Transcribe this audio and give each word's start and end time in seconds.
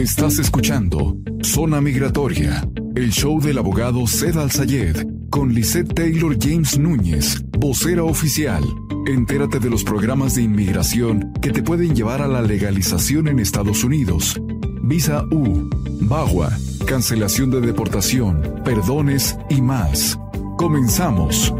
Estás 0.00 0.38
escuchando 0.38 1.18
Zona 1.42 1.82
Migratoria, 1.82 2.66
el 2.94 3.10
show 3.10 3.38
del 3.38 3.58
abogado 3.58 4.06
Zed 4.06 4.38
Al-Sayed 4.38 5.06
con 5.28 5.52
Lisette 5.52 5.92
Taylor 5.92 6.38
James 6.40 6.78
Núñez, 6.78 7.44
vocera 7.58 8.02
oficial. 8.02 8.64
Entérate 9.06 9.58
de 9.60 9.68
los 9.68 9.84
programas 9.84 10.36
de 10.36 10.42
inmigración 10.42 11.34
que 11.42 11.50
te 11.50 11.62
pueden 11.62 11.94
llevar 11.94 12.22
a 12.22 12.28
la 12.28 12.40
legalización 12.40 13.28
en 13.28 13.40
Estados 13.40 13.84
Unidos. 13.84 14.40
Visa 14.82 15.22
U, 15.32 15.68
BAGUA, 16.00 16.50
cancelación 16.86 17.50
de 17.50 17.60
deportación, 17.60 18.62
perdones 18.64 19.36
y 19.50 19.60
más. 19.60 20.18
Comenzamos. 20.56 21.52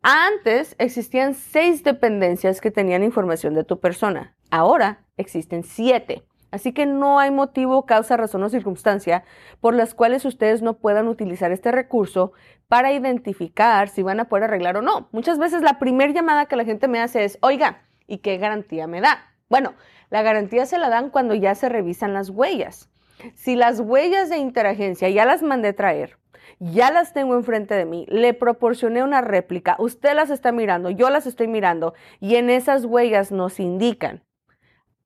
Antes 0.02 0.76
existían 0.78 1.32
seis 1.32 1.84
dependencias 1.84 2.60
que 2.60 2.70
tenían 2.70 3.02
información 3.02 3.54
de 3.54 3.64
tu 3.64 3.80
persona. 3.80 4.36
Ahora 4.50 5.06
existen 5.16 5.62
siete. 5.62 6.26
Así 6.50 6.74
que 6.74 6.84
no 6.84 7.18
hay 7.18 7.30
motivo, 7.30 7.86
causa, 7.86 8.18
razón 8.18 8.42
o 8.42 8.50
circunstancia 8.50 9.24
por 9.60 9.74
las 9.74 9.94
cuales 9.94 10.26
ustedes 10.26 10.60
no 10.60 10.76
puedan 10.78 11.08
utilizar 11.08 11.50
este 11.50 11.72
recurso 11.72 12.32
para 12.68 12.92
identificar 12.92 13.88
si 13.88 14.02
van 14.02 14.20
a 14.20 14.28
poder 14.28 14.44
arreglar 14.44 14.76
o 14.76 14.82
no. 14.82 15.08
Muchas 15.12 15.38
veces 15.38 15.62
la 15.62 15.78
primera 15.78 16.12
llamada 16.12 16.44
que 16.44 16.56
la 16.56 16.64
gente 16.66 16.88
me 16.88 17.00
hace 17.00 17.24
es, 17.24 17.38
oiga, 17.40 17.85
¿Y 18.06 18.18
qué 18.18 18.38
garantía 18.38 18.86
me 18.86 19.00
da? 19.00 19.34
Bueno, 19.48 19.74
la 20.10 20.22
garantía 20.22 20.66
se 20.66 20.78
la 20.78 20.88
dan 20.88 21.10
cuando 21.10 21.34
ya 21.34 21.54
se 21.54 21.68
revisan 21.68 22.14
las 22.14 22.30
huellas. 22.30 22.90
Si 23.34 23.56
las 23.56 23.80
huellas 23.80 24.28
de 24.28 24.38
interagencia 24.38 25.08
ya 25.08 25.24
las 25.24 25.42
mandé 25.42 25.72
traer, 25.72 26.18
ya 26.58 26.90
las 26.90 27.12
tengo 27.12 27.34
enfrente 27.34 27.74
de 27.74 27.84
mí, 27.84 28.06
le 28.08 28.34
proporcioné 28.34 29.02
una 29.02 29.20
réplica, 29.20 29.76
usted 29.78 30.14
las 30.14 30.30
está 30.30 30.52
mirando, 30.52 30.90
yo 30.90 31.10
las 31.10 31.26
estoy 31.26 31.48
mirando 31.48 31.94
y 32.20 32.36
en 32.36 32.50
esas 32.50 32.84
huellas 32.84 33.32
nos 33.32 33.58
indican, 33.58 34.22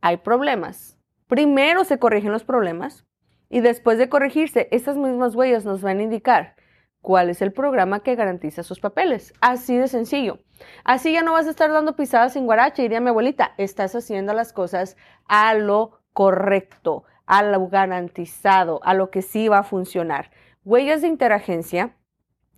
hay 0.00 0.18
problemas. 0.18 0.98
Primero 1.28 1.84
se 1.84 1.98
corrigen 1.98 2.32
los 2.32 2.44
problemas 2.44 3.06
y 3.48 3.60
después 3.60 3.98
de 3.98 4.08
corregirse, 4.08 4.68
esas 4.70 4.96
mismas 4.96 5.34
huellas 5.34 5.64
nos 5.64 5.82
van 5.82 5.98
a 5.98 6.02
indicar 6.02 6.56
cuál 7.00 7.30
es 7.30 7.42
el 7.42 7.52
programa 7.52 8.00
que 8.00 8.14
garantiza 8.14 8.62
sus 8.62 8.80
papeles. 8.80 9.32
Así 9.40 9.76
de 9.76 9.88
sencillo. 9.88 10.38
Así 10.84 11.12
ya 11.12 11.22
no 11.22 11.32
vas 11.32 11.46
a 11.46 11.50
estar 11.50 11.70
dando 11.70 11.96
pisadas 11.96 12.32
sin 12.32 12.46
guarache, 12.46 12.82
diría 12.82 13.00
mi 13.00 13.08
abuelita. 13.08 13.54
Estás 13.58 13.94
haciendo 13.94 14.32
las 14.32 14.52
cosas 14.52 14.96
a 15.26 15.54
lo 15.54 16.00
correcto, 16.12 17.04
a 17.26 17.42
lo 17.42 17.68
garantizado, 17.68 18.80
a 18.82 18.94
lo 18.94 19.10
que 19.10 19.22
sí 19.22 19.48
va 19.48 19.58
a 19.58 19.62
funcionar. 19.64 20.30
Huellas 20.64 21.02
de 21.02 21.08
interagencia 21.08 21.96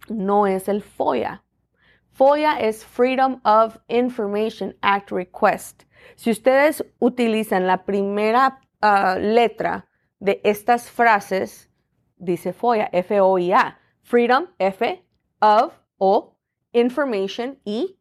no 0.09 0.47
es 0.47 0.69
el 0.69 0.83
FOIA. 0.83 1.45
FOIA 2.11 2.61
es 2.61 2.85
Freedom 2.85 3.41
of 3.45 3.79
Information 3.89 4.77
Act 4.83 5.11
Request. 5.12 5.85
Si 6.17 6.31
ustedes 6.31 6.85
utilizan 6.99 7.67
la 7.67 7.85
primera 7.85 8.61
ah, 8.81 9.17
letra 9.19 9.89
de 10.19 10.41
estas 10.45 10.91
frases, 10.91 11.71
dice 12.17 12.53
FOIA, 12.53 12.89
F-O-I-A 12.93 13.79
freedom, 14.03 14.49
F, 14.59 15.03
of, 15.41 15.73
O, 15.99 16.31
information, 16.72 17.59
I, 17.65 17.97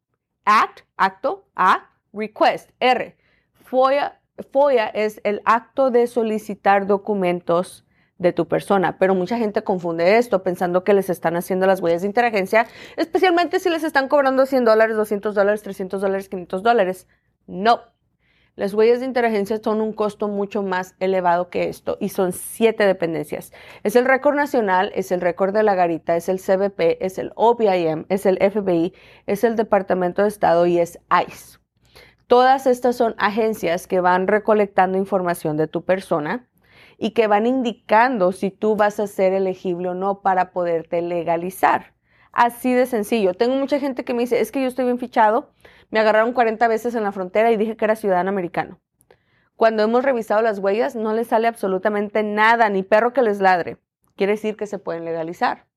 act, 0.45 0.81
acto, 0.97 1.45
A, 1.55 1.89
request, 2.13 2.71
R. 2.79 3.15
FOIA, 3.53 4.19
FOIA 4.51 4.87
es 4.87 5.21
el 5.23 5.41
acto 5.45 5.91
de 5.91 6.07
solicitar 6.07 6.87
documentos 6.87 7.85
de 8.17 8.33
tu 8.33 8.47
persona, 8.47 8.97
pero 8.99 9.15
mucha 9.15 9.37
gente 9.37 9.63
confunde 9.63 10.17
esto 10.17 10.43
pensando 10.43 10.83
que 10.83 10.93
les 10.93 11.09
están 11.09 11.35
haciendo 11.35 11.65
las 11.65 11.81
huellas 11.81 12.01
de 12.01 12.07
interagencia, 12.07 12.67
especialmente 12.95 13.59
si 13.59 13.69
les 13.69 13.83
están 13.83 14.07
cobrando 14.07 14.45
100 14.45 14.65
dólares, 14.65 14.95
200 14.95 15.33
dólares, 15.33 15.63
300 15.63 16.01
dólares, 16.01 16.29
500 16.29 16.61
dólares. 16.61 17.07
No, 17.47 17.81
las 18.55 18.73
huellas 18.73 18.99
de 18.99 19.05
interagencia 19.05 19.59
son 19.63 19.79
un 19.79 19.93
costo 19.93 20.27
mucho 20.27 20.61
más 20.61 20.95
elevado 20.99 21.49
que 21.49 21.69
esto 21.69 21.97
y 22.01 22.09
son 22.09 22.33
siete 22.33 22.85
dependencias. 22.85 23.53
Es 23.83 23.95
el 23.95 24.05
récord 24.05 24.35
nacional, 24.35 24.91
es 24.93 25.11
el 25.13 25.21
récord 25.21 25.53
de 25.53 25.63
la 25.63 25.73
garita, 25.73 26.17
es 26.17 26.27
el 26.27 26.39
CBP, 26.39 26.97
es 26.99 27.17
el 27.17 27.31
OPIM, 27.35 28.05
es 28.09 28.25
el 28.25 28.37
FBI, 28.37 28.93
es 29.25 29.45
el 29.45 29.55
Departamento 29.55 30.23
de 30.23 30.27
Estado 30.27 30.65
y 30.65 30.79
es 30.79 30.99
ICE. 31.09 31.59
Todas 32.27 32.67
estas 32.67 32.97
son 32.97 33.15
agencias 33.17 33.87
que 33.87 34.01
van 34.01 34.27
recolectando 34.27 34.97
información 34.97 35.55
de 35.55 35.67
tu 35.67 35.83
persona 35.83 36.47
y 36.97 37.11
que 37.11 37.27
van 37.27 37.45
indicando 37.47 38.31
si 38.31 38.51
tú 38.51 38.75
vas 38.75 38.99
a 38.99 39.07
ser 39.07 39.33
elegible 39.33 39.89
o 39.89 39.93
no 39.93 40.21
para 40.21 40.51
poderte 40.51 41.01
legalizar. 41.01 41.93
Así 42.31 42.73
de 42.73 42.85
sencillo. 42.85 43.33
Tengo 43.33 43.55
mucha 43.55 43.79
gente 43.79 44.03
que 44.05 44.13
me 44.13 44.21
dice, 44.21 44.39
es 44.39 44.51
que 44.51 44.61
yo 44.61 44.67
estoy 44.67 44.85
bien 44.85 44.99
fichado, 44.99 45.51
me 45.89 45.99
agarraron 45.99 46.33
40 46.33 46.67
veces 46.67 46.95
en 46.95 47.03
la 47.03 47.11
frontera 47.11 47.51
y 47.51 47.57
dije 47.57 47.75
que 47.75 47.85
era 47.85 47.95
ciudadano 47.95 48.29
americano. 48.29 48.79
Cuando 49.55 49.83
hemos 49.83 50.03
revisado 50.03 50.41
las 50.41 50.59
huellas, 50.59 50.95
no 50.95 51.13
les 51.13 51.27
sale 51.27 51.47
absolutamente 51.47 52.23
nada, 52.23 52.69
ni 52.69 52.83
perro 52.83 53.13
que 53.13 53.21
les 53.21 53.41
ladre. 53.41 53.77
Quiere 54.15 54.33
decir 54.33 54.55
que 54.55 54.65
se 54.65 54.79
pueden 54.79 55.05
legalizar. 55.05 55.67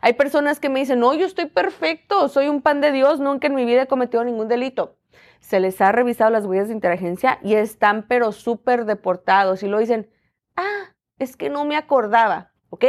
Hay 0.00 0.14
personas 0.14 0.60
que 0.60 0.68
me 0.68 0.80
dicen, 0.80 1.00
no, 1.00 1.14
yo 1.14 1.26
estoy 1.26 1.46
perfecto, 1.46 2.28
soy 2.28 2.48
un 2.48 2.62
pan 2.62 2.80
de 2.80 2.92
Dios, 2.92 3.20
nunca 3.20 3.46
en 3.46 3.54
mi 3.54 3.64
vida 3.64 3.82
he 3.82 3.86
cometido 3.86 4.24
ningún 4.24 4.48
delito. 4.48 4.96
Se 5.40 5.60
les 5.60 5.80
ha 5.80 5.92
revisado 5.92 6.30
las 6.30 6.46
huellas 6.46 6.68
de 6.68 6.74
inteligencia 6.74 7.38
y 7.42 7.54
están 7.54 8.06
pero 8.08 8.32
súper 8.32 8.84
deportados 8.84 9.62
y 9.62 9.68
lo 9.68 9.78
dicen, 9.78 10.10
ah, 10.56 10.94
es 11.18 11.36
que 11.36 11.50
no 11.50 11.64
me 11.64 11.76
acordaba, 11.76 12.52
¿ok? 12.70 12.84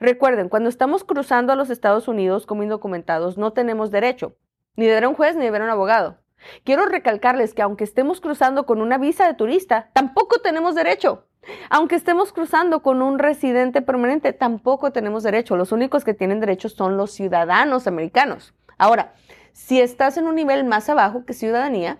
Recuerden, 0.00 0.48
cuando 0.48 0.68
estamos 0.68 1.04
cruzando 1.04 1.52
a 1.52 1.56
los 1.56 1.70
Estados 1.70 2.08
Unidos 2.08 2.46
como 2.46 2.62
indocumentados, 2.62 3.38
no 3.38 3.52
tenemos 3.52 3.90
derecho 3.90 4.36
ni 4.76 4.86
de 4.86 4.94
ver 4.94 5.04
a 5.04 5.08
un 5.08 5.14
juez 5.14 5.36
ni 5.36 5.44
de 5.44 5.50
ver 5.50 5.62
a 5.62 5.64
un 5.64 5.70
abogado. 5.70 6.18
Quiero 6.64 6.86
recalcarles 6.86 7.54
que 7.54 7.62
aunque 7.62 7.84
estemos 7.84 8.20
cruzando 8.20 8.66
con 8.66 8.80
una 8.80 8.98
visa 8.98 9.26
de 9.26 9.34
turista, 9.34 9.90
tampoco 9.92 10.40
tenemos 10.40 10.74
derecho. 10.74 11.26
Aunque 11.70 11.96
estemos 11.96 12.32
cruzando 12.32 12.82
con 12.82 13.02
un 13.02 13.18
residente 13.18 13.82
permanente, 13.82 14.32
tampoco 14.32 14.92
tenemos 14.92 15.22
derecho. 15.22 15.56
Los 15.56 15.72
únicos 15.72 16.04
que 16.04 16.14
tienen 16.14 16.40
derecho 16.40 16.68
son 16.68 16.96
los 16.96 17.12
ciudadanos 17.12 17.86
americanos. 17.86 18.54
Ahora, 18.78 19.14
si 19.52 19.80
estás 19.80 20.16
en 20.16 20.26
un 20.26 20.34
nivel 20.34 20.64
más 20.64 20.88
abajo 20.88 21.24
que 21.24 21.32
ciudadanía, 21.32 21.98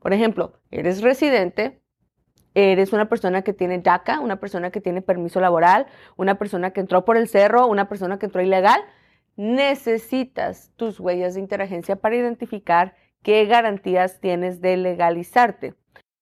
por 0.00 0.12
ejemplo, 0.12 0.60
eres 0.70 1.02
residente, 1.02 1.82
eres 2.54 2.92
una 2.92 3.08
persona 3.08 3.42
que 3.42 3.52
tiene 3.52 3.78
DACA, 3.78 4.20
una 4.20 4.36
persona 4.36 4.70
que 4.70 4.80
tiene 4.80 5.02
permiso 5.02 5.40
laboral, 5.40 5.86
una 6.16 6.36
persona 6.36 6.72
que 6.72 6.80
entró 6.80 7.04
por 7.04 7.16
el 7.16 7.28
cerro, 7.28 7.66
una 7.66 7.88
persona 7.88 8.18
que 8.18 8.26
entró 8.26 8.42
ilegal, 8.42 8.80
necesitas 9.36 10.72
tus 10.76 11.00
huellas 11.00 11.34
de 11.34 11.40
interagencia 11.40 11.96
para 11.96 12.16
identificar 12.16 12.94
qué 13.22 13.46
garantías 13.46 14.20
tienes 14.20 14.60
de 14.60 14.76
legalizarte. 14.76 15.74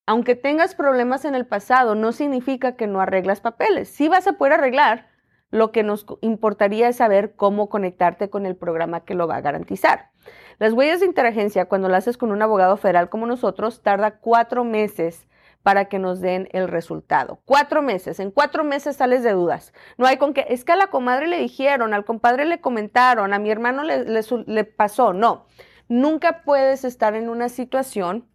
Aunque 0.06 0.34
tengas 0.34 0.74
problemas 0.74 1.24
en 1.24 1.34
el 1.34 1.46
pasado, 1.46 1.94
no 1.94 2.12
significa 2.12 2.76
que 2.76 2.86
no 2.86 3.00
arreglas 3.00 3.40
papeles. 3.40 3.88
Sí 3.88 4.08
vas 4.08 4.26
a 4.26 4.34
poder 4.34 4.54
arreglar, 4.54 5.06
lo 5.50 5.72
que 5.72 5.82
nos 5.82 6.06
importaría 6.20 6.88
es 6.88 6.96
saber 6.96 7.34
cómo 7.34 7.68
conectarte 7.68 8.30
con 8.30 8.46
el 8.46 8.56
programa 8.56 9.04
que 9.04 9.14
lo 9.14 9.26
va 9.26 9.36
a 9.36 9.40
garantizar. 9.40 10.10
Las 10.58 10.72
huellas 10.72 11.00
de 11.00 11.06
interagencia, 11.06 11.66
cuando 11.66 11.88
las 11.88 12.04
haces 12.04 12.16
con 12.16 12.32
un 12.32 12.42
abogado 12.42 12.76
federal 12.76 13.08
como 13.08 13.26
nosotros, 13.26 13.82
tarda 13.82 14.18
cuatro 14.18 14.64
meses 14.64 15.27
para 15.62 15.86
que 15.86 15.98
nos 15.98 16.20
den 16.20 16.48
el 16.52 16.68
resultado. 16.68 17.40
Cuatro 17.44 17.82
meses, 17.82 18.20
en 18.20 18.30
cuatro 18.30 18.64
meses 18.64 18.96
sales 18.96 19.22
de 19.22 19.32
dudas. 19.32 19.72
No 19.96 20.06
hay 20.06 20.16
con 20.16 20.32
que, 20.32 20.46
es 20.48 20.64
que 20.64 20.72
a 20.72 20.76
la 20.76 20.88
comadre 20.88 21.26
le 21.26 21.38
dijeron, 21.38 21.94
al 21.94 22.04
compadre 22.04 22.44
le 22.44 22.60
comentaron, 22.60 23.32
a 23.32 23.38
mi 23.38 23.50
hermano 23.50 23.82
le, 23.82 24.04
le 24.04 24.64
pasó. 24.64 25.12
No, 25.12 25.46
nunca 25.88 26.42
puedes 26.42 26.84
estar 26.84 27.14
en 27.14 27.28
una 27.28 27.48
situación 27.48 28.28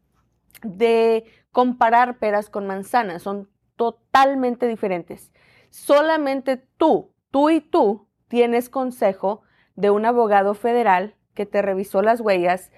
de 0.64 1.26
comparar 1.52 2.18
peras 2.20 2.50
con 2.50 2.68
manzanas, 2.68 3.22
son 3.22 3.50
totalmente 3.76 4.68
diferentes. 4.68 5.32
Solamente 5.70 6.58
tú, 6.58 7.14
tú 7.32 7.50
y 7.50 7.62
tú 7.62 8.08
tienes 8.28 8.70
consejo 8.70 9.42
de 9.76 9.90
un 9.90 10.06
abogado 10.06 10.54
federal 10.54 11.16
que 11.34 11.46
te 11.46 11.62
revisó 11.62 12.02
las 12.02 12.22
huellas, 12.22 12.72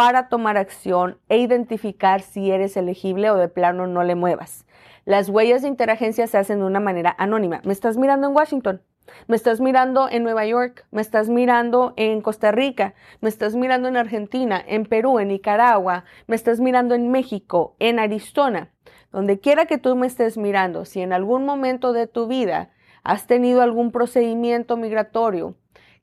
para 0.00 0.30
tomar 0.30 0.56
acción 0.56 1.18
e 1.28 1.36
identificar 1.36 2.22
si 2.22 2.50
eres 2.50 2.74
elegible 2.78 3.30
o 3.30 3.36
de 3.36 3.48
plano 3.48 3.86
no 3.86 4.02
le 4.02 4.14
muevas. 4.14 4.64
Las 5.04 5.28
huellas 5.28 5.60
de 5.60 5.68
interagencia 5.68 6.26
se 6.26 6.38
hacen 6.38 6.60
de 6.60 6.64
una 6.64 6.80
manera 6.80 7.14
anónima. 7.18 7.60
¿Me 7.64 7.74
estás 7.74 7.98
mirando 7.98 8.26
en 8.26 8.34
Washington? 8.34 8.80
¿Me 9.26 9.36
estás 9.36 9.60
mirando 9.60 10.08
en 10.10 10.22
Nueva 10.22 10.46
York? 10.46 10.86
¿Me 10.90 11.02
estás 11.02 11.28
mirando 11.28 11.92
en 11.98 12.22
Costa 12.22 12.50
Rica? 12.50 12.94
¿Me 13.20 13.28
estás 13.28 13.54
mirando 13.54 13.88
en 13.88 13.98
Argentina, 13.98 14.64
en 14.66 14.86
Perú, 14.86 15.18
en 15.18 15.28
Nicaragua? 15.28 16.04
¿Me 16.26 16.34
estás 16.34 16.60
mirando 16.60 16.94
en 16.94 17.10
México, 17.10 17.76
en 17.78 17.98
Arizona? 17.98 18.70
Donde 19.12 19.38
quiera 19.38 19.66
que 19.66 19.76
tú 19.76 19.96
me 19.96 20.06
estés 20.06 20.38
mirando, 20.38 20.86
si 20.86 21.02
en 21.02 21.12
algún 21.12 21.44
momento 21.44 21.92
de 21.92 22.06
tu 22.06 22.26
vida 22.26 22.70
has 23.02 23.26
tenido 23.26 23.60
algún 23.60 23.92
procedimiento 23.92 24.78
migratorio 24.78 25.56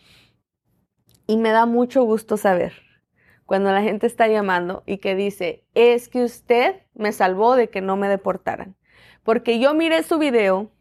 Y 1.31 1.37
me 1.37 1.51
da 1.51 1.67
mucho 1.67 2.05
gusto 2.05 2.39
saber 2.39 2.73
cuando 3.45 3.71
la 3.71 3.83
gente 3.83 4.07
está 4.07 4.29
llamando 4.29 4.83
y 4.87 4.97
que 4.97 5.15
dice, 5.15 5.63
es 5.75 6.09
que 6.09 6.25
usted 6.25 6.77
me 6.95 7.13
salvó 7.13 7.55
de 7.55 7.69
que 7.69 7.83
no 7.83 7.99
me 7.99 8.09
deportaran. 8.09 8.77
Porque 9.25 9.59
yo 9.59 9.75
miré 9.75 10.03
su 10.05 10.17
video 10.17 10.73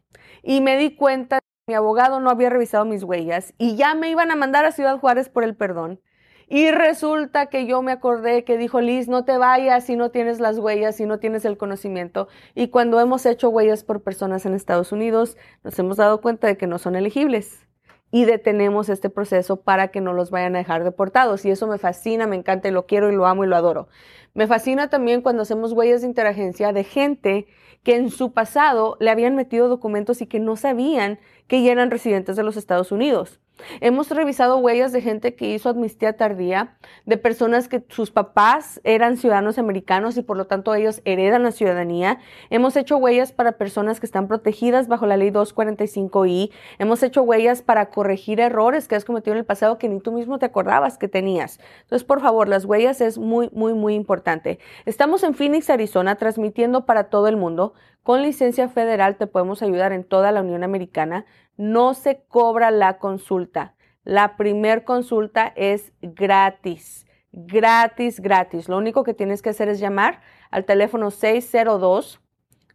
y 0.43 0.61
me 0.61 0.77
di 0.77 0.95
cuenta 0.95 1.39
que 1.39 1.71
mi 1.71 1.73
abogado 1.73 2.21
no 2.21 2.29
había 2.29 2.49
revisado 2.49 2.85
mis 2.85 3.03
huellas 3.03 3.53
y 3.57 3.75
ya 3.75 3.93
me 3.93 4.09
iban 4.09 4.31
a 4.31 4.37
mandar 4.37 4.63
a 4.63 4.71
Ciudad 4.71 4.97
Juárez 4.99 5.27
por 5.27 5.43
el 5.43 5.53
perdón. 5.53 5.99
Y 6.47 6.71
resulta 6.71 7.47
que 7.47 7.65
yo 7.65 7.81
me 7.81 7.91
acordé 7.91 8.45
que 8.45 8.57
dijo 8.57 8.79
Liz, 8.79 9.09
no 9.09 9.25
te 9.25 9.37
vayas 9.37 9.83
si 9.83 9.97
no 9.97 10.11
tienes 10.11 10.39
las 10.39 10.59
huellas, 10.59 10.95
si 10.95 11.05
no 11.05 11.19
tienes 11.19 11.43
el 11.43 11.57
conocimiento. 11.57 12.29
Y 12.55 12.69
cuando 12.69 13.01
hemos 13.01 13.25
hecho 13.25 13.49
huellas 13.49 13.83
por 13.83 14.01
personas 14.01 14.45
en 14.45 14.53
Estados 14.53 14.93
Unidos, 14.93 15.35
nos 15.65 15.77
hemos 15.77 15.97
dado 15.97 16.21
cuenta 16.21 16.47
de 16.47 16.55
que 16.55 16.67
no 16.67 16.77
son 16.77 16.95
elegibles 16.95 17.66
y 18.11 18.25
detenemos 18.25 18.89
este 18.89 19.09
proceso 19.09 19.57
para 19.57 19.89
que 19.89 20.01
no 20.01 20.13
los 20.13 20.31
vayan 20.31 20.55
a 20.55 20.59
dejar 20.59 20.83
deportados. 20.83 21.45
Y 21.45 21.51
eso 21.51 21.67
me 21.67 21.77
fascina, 21.77 22.27
me 22.27 22.35
encanta 22.35 22.67
y 22.67 22.71
lo 22.71 22.85
quiero 22.85 23.11
y 23.11 23.15
lo 23.15 23.25
amo 23.25 23.43
y 23.43 23.47
lo 23.47 23.55
adoro. 23.55 23.87
Me 24.33 24.47
fascina 24.47 24.89
también 24.89 25.21
cuando 25.21 25.43
hacemos 25.43 25.73
huellas 25.73 26.01
de 26.01 26.07
interagencia 26.07 26.71
de 26.71 26.83
gente 26.83 27.47
que 27.83 27.95
en 27.95 28.09
su 28.09 28.33
pasado 28.33 28.97
le 28.99 29.09
habían 29.09 29.35
metido 29.35 29.67
documentos 29.67 30.21
y 30.21 30.27
que 30.27 30.39
no 30.39 30.55
sabían 30.55 31.19
que 31.47 31.63
ya 31.63 31.71
eran 31.71 31.91
residentes 31.91 32.35
de 32.35 32.43
los 32.43 32.57
Estados 32.57 32.91
Unidos. 32.91 33.39
Hemos 33.81 34.09
revisado 34.09 34.57
huellas 34.57 34.91
de 34.91 35.01
gente 35.01 35.35
que 35.35 35.53
hizo 35.53 35.69
amnistía 35.69 36.13
tardía, 36.13 36.77
de 37.05 37.17
personas 37.17 37.67
que 37.67 37.83
sus 37.89 38.11
papás 38.11 38.81
eran 38.83 39.17
ciudadanos 39.17 39.57
americanos 39.57 40.17
y 40.17 40.21
por 40.21 40.37
lo 40.37 40.47
tanto 40.47 40.73
ellos 40.73 41.01
heredan 41.05 41.43
la 41.43 41.51
ciudadanía. 41.51 42.19
Hemos 42.49 42.75
hecho 42.75 42.97
huellas 42.97 43.31
para 43.31 43.53
personas 43.53 43.99
que 43.99 44.05
están 44.05 44.27
protegidas 44.27 44.87
bajo 44.87 45.05
la 45.05 45.17
ley 45.17 45.31
245i. 45.31 46.51
Hemos 46.79 47.03
hecho 47.03 47.23
huellas 47.23 47.61
para 47.61 47.89
corregir 47.89 48.39
errores 48.39 48.87
que 48.87 48.95
has 48.95 49.05
cometido 49.05 49.33
en 49.33 49.39
el 49.39 49.45
pasado 49.45 49.77
que 49.77 49.89
ni 49.89 49.99
tú 49.99 50.11
mismo 50.11 50.39
te 50.39 50.45
acordabas 50.45 50.97
que 50.97 51.07
tenías. 51.07 51.59
Entonces, 51.81 52.05
por 52.05 52.21
favor, 52.21 52.47
las 52.47 52.65
huellas 52.65 53.01
es 53.01 53.17
muy, 53.17 53.49
muy, 53.51 53.73
muy 53.73 53.95
importante. 53.95 54.59
Estamos 54.85 55.23
en 55.23 55.33
Phoenix, 55.33 55.69
Arizona, 55.69 56.15
transmitiendo 56.15 56.85
para 56.85 57.05
todo 57.05 57.27
el 57.27 57.37
mundo. 57.37 57.73
Con 58.07 58.21
licencia 58.21 58.69
federal 58.69 59.17
te 59.17 59.27
podemos 59.27 59.61
ayudar 59.61 59.91
en 59.91 60.05
toda 60.05 60.31
la 60.31 60.39
Unión 60.39 60.63
Americana 60.63 61.25
no 61.57 61.93
se 61.93 62.23
cobra 62.29 62.71
la 62.71 62.99
consulta. 62.99 63.75
La 64.05 64.37
primer 64.37 64.85
consulta 64.85 65.51
es 65.57 65.91
gratis. 66.01 67.05
Gratis, 67.33 68.21
gratis. 68.21 68.69
Lo 68.69 68.77
único 68.77 69.03
que 69.03 69.13
tienes 69.13 69.41
que 69.41 69.49
hacer 69.49 69.67
es 69.67 69.81
llamar 69.81 70.21
al 70.51 70.63
teléfono 70.63 71.11
602 71.11 72.21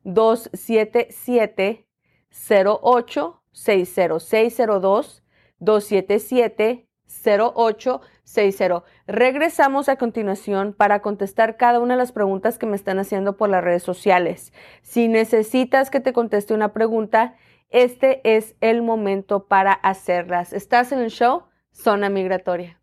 277 0.05 1.87
0860 8.25 8.25
602 8.25 8.83
277 8.83 8.83
0860. 8.85 8.85
Regresamos 9.07 9.89
a 9.89 9.97
continuación 9.97 10.73
para 10.73 11.03
contestar 11.03 11.57
cada 11.57 11.81
una 11.81 11.95
de 11.95 11.99
las 11.99 12.13
preguntas 12.13 12.59
que 12.59 12.67
me 12.67 12.77
están 12.77 12.99
haciendo 12.99 13.37
por 13.37 13.51
las 13.51 13.65
redes 13.65 13.83
sociales. 13.83 14.53
Si 14.83 15.09
necesitas 15.09 15.91
que 15.91 16.01
te 16.01 16.13
conteste 16.13 16.55
una 16.55 16.73
pregunta, 16.73 17.37
este 17.71 18.21
es 18.25 18.55
el 18.61 18.83
momento 18.83 19.47
para 19.47 19.73
hacerlas. 19.73 20.53
¿Estás 20.53 20.93
en 20.93 20.99
el 20.99 21.11
show? 21.11 21.45
Zona 21.73 22.11
Migratoria. 22.11 22.82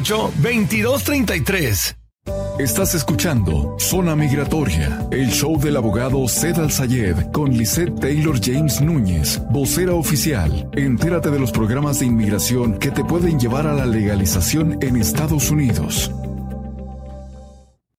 2233. 0.00 1.96
Estás 2.58 2.94
escuchando 2.94 3.76
Zona 3.78 4.16
Migratoria, 4.16 5.06
el 5.10 5.30
show 5.30 5.58
del 5.58 5.76
abogado 5.76 6.26
Zed 6.28 6.58
Al 6.58 6.70
Sayed 6.70 7.30
con 7.32 7.50
Lisette 7.50 7.98
Taylor 8.00 8.38
James 8.42 8.80
Núñez, 8.80 9.40
vocera 9.50 9.92
oficial. 9.92 10.68
Entérate 10.72 11.30
de 11.30 11.38
los 11.38 11.52
programas 11.52 12.00
de 12.00 12.06
inmigración 12.06 12.78
que 12.78 12.90
te 12.90 13.04
pueden 13.04 13.38
llevar 13.38 13.66
a 13.66 13.74
la 13.74 13.86
legalización 13.86 14.78
en 14.82 14.96
Estados 14.96 15.50
Unidos. 15.50 16.10